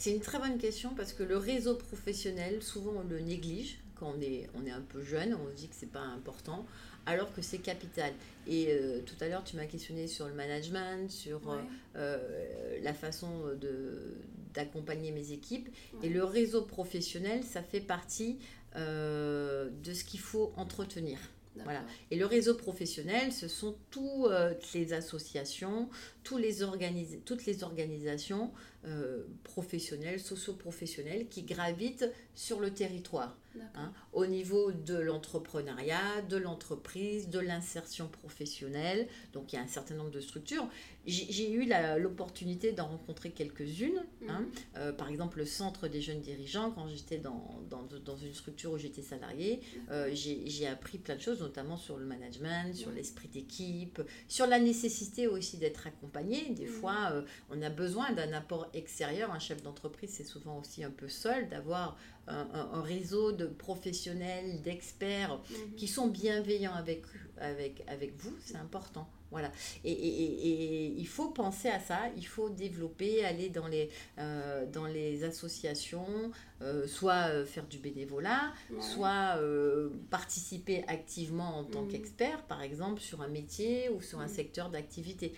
C'est 0.00 0.12
une 0.12 0.20
très 0.20 0.38
bonne 0.38 0.56
question 0.56 0.94
parce 0.96 1.12
que 1.12 1.22
le 1.22 1.36
réseau 1.36 1.74
professionnel, 1.74 2.62
souvent 2.62 2.92
on 2.96 3.06
le 3.06 3.20
néglige 3.20 3.80
quand 3.96 4.14
on 4.16 4.20
est, 4.22 4.48
on 4.54 4.64
est 4.64 4.70
un 4.70 4.80
peu 4.80 5.02
jeune, 5.02 5.34
on 5.34 5.50
se 5.50 5.54
dit 5.54 5.68
que 5.68 5.74
c'est 5.78 5.92
pas 5.92 6.00
important, 6.00 6.64
alors 7.04 7.30
que 7.34 7.42
c'est 7.42 7.58
capital. 7.58 8.14
Et 8.46 8.68
euh, 8.70 9.02
tout 9.02 9.14
à 9.20 9.28
l'heure, 9.28 9.44
tu 9.44 9.56
m'as 9.56 9.66
questionné 9.66 10.06
sur 10.06 10.26
le 10.26 10.32
management, 10.32 11.10
sur 11.10 11.50
euh, 11.50 11.58
euh, 11.96 12.78
la 12.82 12.94
façon 12.94 13.48
de, 13.60 14.16
d'accompagner 14.54 15.12
mes 15.12 15.32
équipes. 15.32 15.68
Et 16.02 16.08
le 16.08 16.24
réseau 16.24 16.62
professionnel, 16.62 17.44
ça 17.44 17.62
fait 17.62 17.80
partie 17.80 18.38
de 18.74 19.92
ce 19.92 20.04
qu'il 20.04 20.20
faut 20.20 20.54
entretenir. 20.56 21.18
Voilà. 21.64 21.82
Et 22.10 22.16
le 22.16 22.24
réseau 22.24 22.54
professionnel, 22.54 23.32
ce 23.32 23.48
sont 23.48 23.76
toutes 23.90 24.72
les 24.72 24.92
associations, 24.94 25.90
tous 26.22 26.38
les 26.38 26.62
toutes 27.24 27.46
les 27.46 27.62
organisations 27.62 28.52
euh, 28.86 29.24
professionnels, 29.44 30.20
socio-professionnels 30.20 31.28
qui 31.28 31.42
gravitent 31.42 32.10
sur 32.34 32.60
le 32.60 32.72
territoire. 32.72 33.36
Hein, 33.74 33.92
au 34.12 34.26
niveau 34.26 34.70
de 34.70 34.94
l'entrepreneuriat, 34.94 36.22
de 36.28 36.36
l'entreprise, 36.36 37.28
de 37.28 37.40
l'insertion 37.40 38.06
professionnelle. 38.06 39.08
Donc 39.32 39.52
il 39.52 39.56
y 39.56 39.58
a 39.58 39.62
un 39.62 39.66
certain 39.66 39.96
nombre 39.96 40.12
de 40.12 40.20
structures. 40.20 40.68
J'ai 41.04 41.50
eu 41.50 41.68
l'opportunité 41.98 42.72
d'en 42.72 42.86
rencontrer 42.86 43.32
quelques-unes. 43.32 44.04
Hein. 44.28 44.40
Mhm. 44.40 44.50
Euh, 44.76 44.92
par 44.92 45.08
exemple, 45.08 45.38
le 45.38 45.46
Centre 45.46 45.88
des 45.88 46.00
jeunes 46.00 46.20
dirigeants, 46.20 46.70
quand 46.70 46.86
j'étais 46.88 47.18
dans, 47.18 47.60
dans, 47.68 47.82
dans, 47.82 48.16
une 48.16 48.34
structure 48.34 48.72
où 48.72 48.78
j'étais 48.78 49.02
salarié, 49.02 49.60
euh, 49.90 50.10
j'ai 50.14 50.66
appris 50.68 50.98
plein 50.98 51.16
de 51.16 51.20
choses, 51.20 51.40
notamment 51.40 51.76
sur 51.76 51.96
le 51.96 52.06
management, 52.06 52.74
sur 52.74 52.92
l'esprit 52.92 53.28
d'équipe, 53.28 54.00
sur 54.28 54.46
la 54.46 54.60
nécessité 54.60 55.26
aussi 55.26 55.56
d'être 55.56 55.86
accompagné. 55.86 56.09
Des 56.50 56.66
mhm. 56.66 56.72
fois, 56.72 57.10
euh, 57.12 57.22
on 57.50 57.60
a 57.62 57.70
besoin 57.70 58.12
d'un 58.12 58.32
apport 58.32 58.68
extérieur. 58.74 59.32
Un 59.32 59.38
chef 59.38 59.62
d'entreprise, 59.62 60.10
c'est 60.10 60.24
souvent 60.24 60.58
aussi 60.58 60.84
un 60.84 60.90
peu 60.90 61.08
seul 61.08 61.48
d'avoir 61.48 61.96
un, 62.26 62.82
réseau 62.82 63.32
de 63.32 63.46
professionnels, 63.46 64.62
d'experts 64.62 65.40
mhm. 65.50 65.74
qui 65.76 65.88
sont 65.88 66.06
bienveillants 66.06 66.74
avec, 66.74 67.02
avec, 67.38 67.82
avec 67.88 68.14
vous, 68.18 68.32
c'est 68.44 68.56
important. 68.56 69.08
Voilà. 69.30 69.52
Et, 69.84 69.92
et, 69.92 70.48
et, 70.48 70.94
il 70.96 71.06
faut 71.06 71.28
penser 71.28 71.68
à 71.68 71.78
ça, 71.78 72.00
il 72.16 72.26
faut 72.26 72.50
développer, 72.50 73.24
aller 73.24 73.48
dans 73.48 73.68
les, 73.68 73.88
euh, 74.18 74.66
dans 74.66 74.86
les 74.86 75.22
associations, 75.22 76.32
euh, 76.62 76.86
soit 76.86 77.28
euh, 77.28 77.46
faire 77.46 77.66
du 77.66 77.78
bénévolat, 77.78 78.52
soit 78.80 79.38
participer 80.10 80.84
activement 80.88 81.58
en 81.58 81.64
tant 81.64 81.82
mhm. 81.82 81.88
qu'expert, 81.88 82.42
par 82.42 82.62
exemple, 82.62 83.00
sur 83.00 83.22
un 83.22 83.28
métier 83.28 83.88
ou 83.90 84.02
sur 84.02 84.18
un 84.20 84.26
mhm. 84.26 84.34
secteur 84.34 84.70
d'activité. 84.70 85.34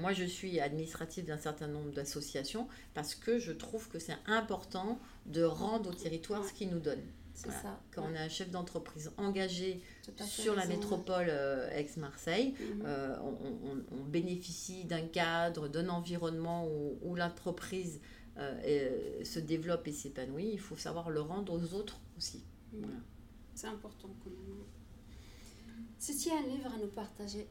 moi, 0.00 0.12
je 0.12 0.24
suis 0.24 0.60
administrative 0.60 1.24
d'un 1.26 1.38
certain 1.38 1.68
nombre 1.68 1.90
d'associations 1.92 2.68
parce 2.94 3.14
que 3.14 3.38
je 3.38 3.52
trouve 3.52 3.88
que 3.88 3.98
c'est 3.98 4.18
important 4.26 4.98
de 5.26 5.42
rendre 5.42 5.90
au 5.90 5.94
territoire 5.94 6.44
ce 6.44 6.52
qu'il 6.52 6.70
nous 6.70 6.80
donne. 6.80 7.02
Ça. 7.34 7.80
Quand 7.92 8.04
on 8.10 8.14
est 8.14 8.18
un 8.18 8.28
chef 8.28 8.50
d'entreprise 8.50 9.12
engagé 9.16 9.80
sur 10.26 10.54
la 10.54 10.66
métropole 10.66 11.26
euh, 11.28 11.70
Aix-Marseille, 11.70 12.54
mhm. 12.58 12.82
euh, 12.86 13.16
on, 13.90 14.04
bénéficie 14.04 14.84
d'un 14.84 15.02
cadre, 15.02 15.68
d'un 15.68 15.88
environnement 15.88 16.66
où, 17.02 17.14
l'entreprise 17.14 18.00
euh, 18.38 19.24
se 19.24 19.38
développe 19.38 19.86
et 19.86 19.92
s'épanouit. 19.92 20.50
Il 20.52 20.60
faut 20.60 20.76
savoir 20.76 21.10
le 21.10 21.20
rendre 21.20 21.52
aux 21.52 21.74
autres 21.74 22.00
aussi. 22.16 22.42
Mhm. 22.72 23.02
C'est 23.54 23.66
important 23.66 24.08
quand 24.22 24.30
même. 24.30 24.64
C'est 25.98 26.30
un 26.30 26.42
livre 26.42 26.72
à 26.72 26.78
nous 26.78 26.88
partager 26.88 27.48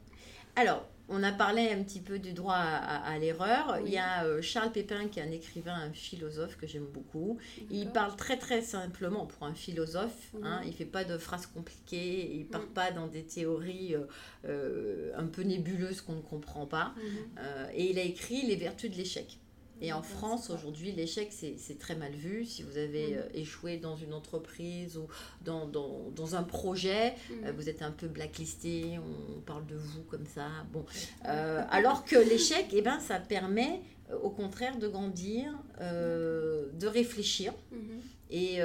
alors, 0.58 0.88
on 1.08 1.22
a 1.22 1.32
parlé 1.32 1.70
un 1.70 1.82
petit 1.82 2.00
peu 2.00 2.18
du 2.18 2.32
droit 2.32 2.54
à, 2.54 3.18
l'erreur. 3.18 3.78
Il 3.84 3.90
y 3.92 3.98
a 3.98 4.24
euh, 4.24 4.42
Charles 4.42 4.72
Pépin 4.72 5.08
qui 5.08 5.20
est 5.20 5.22
un 5.22 5.30
écrivain, 5.30 5.74
un 5.74 5.92
philosophe 5.92 6.56
que 6.56 6.66
j'aime 6.66 6.86
beaucoup. 6.86 7.38
Il 7.70 7.88
parle 7.90 8.14
très 8.16 8.36
très 8.36 8.60
simplement 8.60 9.26
pour 9.26 9.46
un 9.46 9.54
philosophe. 9.54 10.32
Hein. 10.42 10.60
Il 10.64 10.70
ne 10.70 10.74
fait 10.74 10.84
pas 10.84 11.04
de 11.04 11.16
phrases 11.16 11.46
compliquées, 11.46 12.30
il 12.34 12.40
ne 12.40 12.44
part 12.44 12.66
pas 12.66 12.90
dans 12.90 13.06
des 13.06 13.24
théories 13.24 13.94
euh, 13.94 14.04
euh, 14.46 15.12
un 15.16 15.26
peu 15.26 15.42
nébuleuses 15.42 16.02
qu'on 16.02 16.16
ne 16.16 16.20
comprend 16.20 16.66
pas. 16.66 16.94
Mhm. 16.96 17.38
et 17.74 17.90
il 17.90 17.98
a 17.98 18.02
écrit 18.02 18.42
Les 18.46 18.56
vertus 18.56 18.90
de 18.90 18.96
l'échec. 18.96 19.38
Et 19.80 19.92
en 19.92 20.02
France, 20.02 20.50
aujourd'hui, 20.50 20.92
l'échec, 20.92 21.32
c'est 21.32 21.78
très 21.78 21.94
mal 21.94 22.12
vu. 22.12 22.44
Si 22.44 22.62
vous 22.62 22.76
avez 22.76 23.14
mm. 23.14 23.18
euh, 23.18 23.28
échoué 23.34 23.76
dans 23.76 23.96
une 23.96 24.12
entreprise 24.12 24.96
ou 24.96 25.06
dans, 25.44 25.66
dans, 25.66 26.10
dans 26.14 26.34
un 26.34 26.42
projet, 26.42 27.10
mm. 27.10 27.44
euh, 27.44 27.52
vous 27.52 27.68
êtes 27.68 27.82
un 27.82 27.92
peu 27.92 28.08
blacklisté, 28.08 28.98
on 28.98 29.40
parle 29.40 29.66
de 29.66 29.76
vous 29.76 30.02
comme 30.02 30.26
ça. 30.26 30.48
Bon. 30.72 30.84
Euh, 31.26 31.62
alors 31.70 32.04
que 32.04 32.16
l'échec, 32.16 32.66
eh 32.72 32.82
ben, 32.82 32.98
ça 33.00 33.20
permet 33.20 33.82
au 34.22 34.30
contraire 34.30 34.78
de 34.78 34.88
grandir, 34.88 35.52
de 35.80 36.86
réfléchir. 36.86 37.52
Mm-hmm. 37.72 38.30
Et 38.30 38.58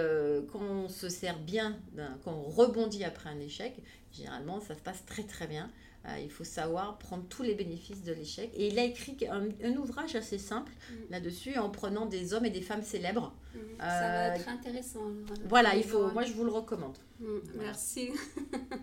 quand 0.51 0.61
on 0.61 0.87
se 0.87 1.09
sert 1.09 1.37
bien, 1.37 1.77
quand 2.23 2.31
on 2.31 2.49
rebondit 2.49 3.03
après 3.03 3.29
un 3.29 3.39
échec, 3.39 3.73
généralement, 4.13 4.61
ça 4.61 4.73
se 4.73 4.79
passe 4.79 5.05
très 5.05 5.23
très 5.23 5.47
bien. 5.47 5.69
Euh, 6.05 6.19
il 6.21 6.29
faut 6.29 6.43
savoir 6.43 6.97
prendre 6.97 7.23
tous 7.29 7.43
les 7.43 7.55
bénéfices 7.55 8.03
de 8.03 8.11
l'échec. 8.11 8.51
Et 8.55 8.67
il 8.67 8.77
a 8.77 8.83
écrit 8.83 9.15
un, 9.29 9.77
ouvrage 9.77 10.15
assez 10.15 10.37
simple 10.37 10.71
mm. 10.71 10.93
là-dessus 11.11 11.57
en 11.57 11.69
prenant 11.69 12.05
des 12.05 12.33
hommes 12.33 12.45
et 12.45 12.49
des 12.49 12.61
femmes 12.61 12.83
célèbres. 12.83 13.33
Mm. 13.55 13.59
Ça 13.79 13.85
va 13.85 14.31
euh, 14.31 14.35
être 14.35 14.49
intéressant. 14.49 15.11
Voilà, 15.47 15.75
il 15.75 15.83
faut, 15.83 16.11
moi 16.11 16.23
je 16.23 16.33
vous 16.33 16.43
le 16.43 16.51
recommande. 16.51 16.97
Mm. 17.19 17.25
Merci. 17.55 18.09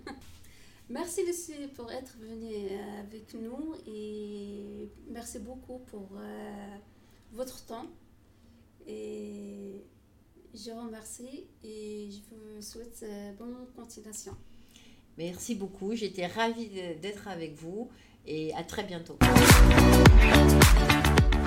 merci 0.88 1.26
Lucie 1.26 1.68
pour 1.74 1.92
être 1.92 2.16
venue 2.18 2.54
euh, 2.54 3.00
avec 3.00 3.34
nous 3.34 3.74
et 3.86 4.88
merci 5.10 5.40
beaucoup 5.40 5.80
pour 5.90 6.08
votre 7.32 7.66
temps. 7.66 7.86
Et 8.86 9.84
je 10.54 10.70
vous 10.70 10.86
remercie 10.86 11.48
et 11.62 12.08
je 12.10 12.34
vous 12.34 12.62
souhaite 12.62 13.04
bonne 13.38 13.66
continuation. 13.76 14.34
Merci 15.20 15.54
beaucoup. 15.54 15.94
J'étais 15.94 16.26
ravie 16.26 16.70
d'être 17.02 17.28
avec 17.28 17.54
vous 17.54 17.90
et 18.26 18.54
à 18.54 18.62
très 18.62 18.84
bientôt. 18.84 19.18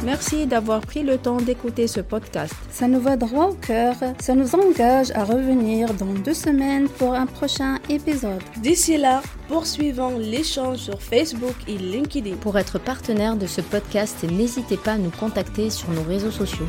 Merci 0.05 0.45
d'avoir 0.45 0.81
pris 0.81 1.01
le 1.01 1.17
temps 1.17 1.37
d'écouter 1.37 1.87
ce 1.87 1.99
podcast. 1.99 2.53
Ça 2.69 2.87
nous 2.87 2.99
va 2.99 3.17
droit 3.17 3.47
au 3.47 3.53
cœur. 3.53 3.95
Ça 4.19 4.35
nous 4.35 4.53
engage 4.53 5.09
à 5.11 5.23
revenir 5.23 5.91
dans 5.95 6.13
deux 6.13 6.35
semaines 6.35 6.87
pour 6.87 7.15
un 7.15 7.25
prochain 7.25 7.79
épisode. 7.89 8.43
D'ici 8.61 8.97
là, 8.97 9.23
poursuivons 9.47 10.19
l'échange 10.19 10.77
sur 10.77 11.01
Facebook 11.01 11.55
et 11.67 11.79
LinkedIn. 11.79 12.35
Pour 12.35 12.59
être 12.59 12.77
partenaire 12.77 13.37
de 13.37 13.47
ce 13.47 13.61
podcast, 13.61 14.23
n'hésitez 14.23 14.77
pas 14.77 14.93
à 14.93 14.97
nous 14.99 15.11
contacter 15.11 15.71
sur 15.71 15.89
nos 15.89 16.03
réseaux 16.03 16.31
sociaux. 16.31 16.67